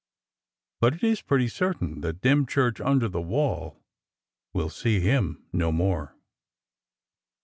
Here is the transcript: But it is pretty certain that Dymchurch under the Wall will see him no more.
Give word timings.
But 0.79 0.95
it 0.95 1.03
is 1.03 1.21
pretty 1.21 1.47
certain 1.47 2.01
that 2.01 2.21
Dymchurch 2.21 2.81
under 2.81 3.07
the 3.07 3.21
Wall 3.21 3.77
will 4.51 4.71
see 4.71 4.99
him 4.99 5.45
no 5.53 5.71
more. 5.71 6.15